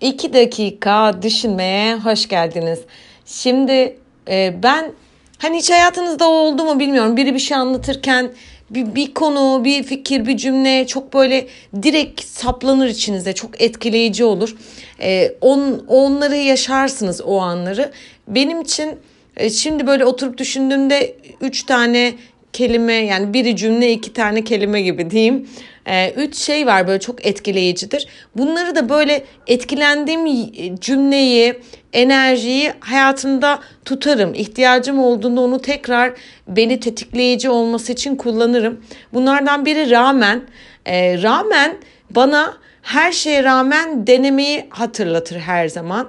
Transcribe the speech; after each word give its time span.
2 0.00 0.32
dakika 0.32 1.22
düşünmeye 1.22 1.96
hoş 1.96 2.28
geldiniz. 2.28 2.78
Şimdi 3.26 3.96
e, 4.28 4.54
ben 4.62 4.92
hani 5.38 5.58
hiç 5.58 5.70
hayatınızda 5.70 6.28
oldu 6.28 6.64
mu 6.64 6.78
bilmiyorum. 6.78 7.16
Biri 7.16 7.34
bir 7.34 7.38
şey 7.38 7.56
anlatırken 7.56 8.30
bir, 8.70 8.94
bir 8.94 9.14
konu, 9.14 9.64
bir 9.64 9.82
fikir, 9.82 10.26
bir 10.26 10.36
cümle 10.36 10.86
çok 10.86 11.14
böyle 11.14 11.46
direkt 11.82 12.24
saplanır 12.24 12.86
içinize. 12.86 13.32
Çok 13.32 13.60
etkileyici 13.60 14.24
olur. 14.24 14.56
E, 15.00 15.34
on, 15.40 15.84
onları 15.88 16.36
yaşarsınız 16.36 17.20
o 17.20 17.38
anları. 17.38 17.92
Benim 18.28 18.60
için 18.60 18.98
e, 19.36 19.50
şimdi 19.50 19.86
böyle 19.86 20.04
oturup 20.04 20.38
düşündüğümde 20.38 21.16
üç 21.40 21.62
tane 21.62 22.14
kelime 22.56 22.92
yani 22.92 23.34
biri 23.34 23.56
cümle 23.56 23.92
iki 23.92 24.12
tane 24.12 24.44
kelime 24.44 24.82
gibi 24.82 25.10
diyeyim. 25.10 25.48
Ee, 25.86 26.10
üç 26.10 26.36
şey 26.36 26.66
var 26.66 26.88
böyle 26.88 27.00
çok 27.00 27.26
etkileyicidir. 27.26 28.08
Bunları 28.36 28.74
da 28.74 28.88
böyle 28.88 29.24
etkilendiğim 29.46 30.26
cümleyi, 30.80 31.54
enerjiyi 31.92 32.72
hayatımda 32.80 33.58
tutarım. 33.84 34.34
İhtiyacım 34.34 34.98
olduğunda 34.98 35.40
onu 35.40 35.62
tekrar 35.62 36.12
beni 36.48 36.80
tetikleyici 36.80 37.50
olması 37.50 37.92
için 37.92 38.16
kullanırım. 38.16 38.80
Bunlardan 39.12 39.66
biri 39.66 39.90
rağmen. 39.90 40.42
Ee, 40.86 41.22
rağmen 41.22 41.76
bana 42.10 42.56
her 42.82 43.12
şeye 43.12 43.44
rağmen 43.44 44.06
denemeyi 44.06 44.66
hatırlatır 44.68 45.38
her 45.38 45.68
zaman. 45.68 46.08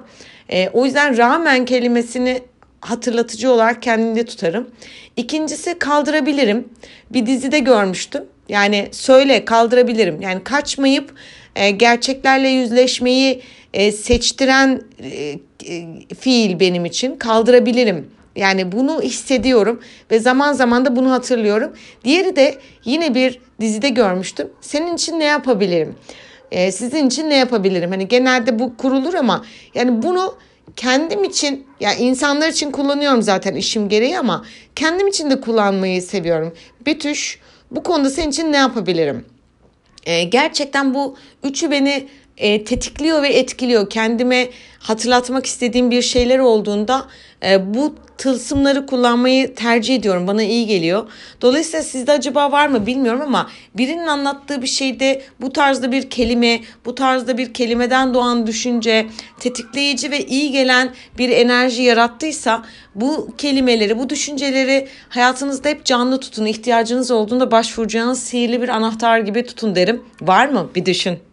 Ee, 0.52 0.68
o 0.68 0.84
yüzden 0.84 1.16
rağmen 1.16 1.64
kelimesini 1.64 2.42
hatırlatıcı 2.80 3.50
olarak 3.50 3.82
kendimde 3.82 4.24
tutarım. 4.24 4.70
İkincisi 5.16 5.78
kaldırabilirim. 5.78 6.68
Bir 7.10 7.26
dizide 7.26 7.58
görmüştüm. 7.58 8.24
Yani 8.48 8.88
söyle 8.92 9.44
kaldırabilirim. 9.44 10.20
Yani 10.20 10.44
kaçmayıp 10.44 11.14
e, 11.56 11.70
gerçeklerle 11.70 12.48
yüzleşmeyi 12.48 13.42
e, 13.74 13.92
seçtiren 13.92 14.82
e, 15.02 15.38
e, 15.66 15.86
fiil 16.20 16.60
benim 16.60 16.84
için. 16.84 17.16
Kaldırabilirim. 17.16 18.10
Yani 18.36 18.72
bunu 18.72 19.02
hissediyorum 19.02 19.80
ve 20.10 20.18
zaman 20.18 20.52
zaman 20.52 20.84
da 20.84 20.96
bunu 20.96 21.10
hatırlıyorum. 21.10 21.72
Diğeri 22.04 22.36
de 22.36 22.54
yine 22.84 23.14
bir 23.14 23.40
dizide 23.60 23.88
görmüştüm. 23.88 24.50
Senin 24.60 24.94
için 24.94 25.20
ne 25.20 25.24
yapabilirim? 25.24 25.94
Ee, 26.50 26.72
sizin 26.72 27.06
için 27.06 27.30
ne 27.30 27.36
yapabilirim? 27.36 27.90
Hani 27.90 28.08
genelde 28.08 28.58
bu 28.58 28.76
kurulur 28.76 29.14
ama 29.14 29.44
yani 29.74 30.02
bunu 30.02 30.34
kendim 30.76 31.24
için 31.24 31.66
ya 31.80 31.90
yani 31.90 32.00
insanlar 32.00 32.48
için 32.48 32.70
kullanıyorum 32.70 33.22
zaten 33.22 33.54
işim 33.54 33.88
gereği 33.88 34.18
ama 34.18 34.44
kendim 34.76 35.06
için 35.06 35.30
de 35.30 35.40
kullanmayı 35.40 36.02
seviyorum. 36.02 36.54
Betüş 36.86 37.38
bu 37.70 37.82
konuda 37.82 38.10
senin 38.10 38.30
için 38.30 38.52
ne 38.52 38.56
yapabilirim? 38.56 39.24
Ee, 40.04 40.24
gerçekten 40.24 40.94
bu 40.94 41.16
üçü 41.44 41.70
beni 41.70 42.08
e, 42.38 42.64
tetikliyor 42.64 43.22
ve 43.22 43.28
etkiliyor. 43.28 43.90
Kendime 43.90 44.48
hatırlatmak 44.78 45.46
istediğim 45.46 45.90
bir 45.90 46.02
şeyler 46.02 46.38
olduğunda 46.38 47.06
e, 47.46 47.74
bu 47.74 47.94
tılsımları 48.18 48.86
kullanmayı 48.86 49.54
tercih 49.54 49.94
ediyorum. 49.94 50.26
Bana 50.26 50.42
iyi 50.42 50.66
geliyor. 50.66 51.10
Dolayısıyla 51.42 51.82
sizde 51.82 52.12
acaba 52.12 52.52
var 52.52 52.68
mı 52.68 52.86
bilmiyorum 52.86 53.20
ama 53.20 53.50
birinin 53.74 54.06
anlattığı 54.06 54.62
bir 54.62 54.66
şeyde 54.66 55.22
bu 55.40 55.52
tarzda 55.52 55.92
bir 55.92 56.10
kelime, 56.10 56.60
bu 56.84 56.94
tarzda 56.94 57.38
bir 57.38 57.54
kelimeden 57.54 58.14
doğan 58.14 58.46
düşünce 58.46 59.06
tetikleyici 59.40 60.10
ve 60.10 60.26
iyi 60.26 60.52
gelen 60.52 60.90
bir 61.18 61.28
enerji 61.28 61.82
yarattıysa 61.82 62.64
bu 62.94 63.30
kelimeleri, 63.38 63.98
bu 63.98 64.10
düşünceleri 64.10 64.88
hayatınızda 65.08 65.68
hep 65.68 65.84
canlı 65.84 66.20
tutun. 66.20 66.46
İhtiyacınız 66.46 67.10
olduğunda 67.10 67.50
başvuracağınız 67.50 68.22
sihirli 68.22 68.62
bir 68.62 68.68
anahtar 68.68 69.18
gibi 69.18 69.46
tutun 69.46 69.74
derim. 69.74 70.02
Var 70.20 70.48
mı? 70.48 70.70
Bir 70.74 70.86
düşün. 70.86 71.27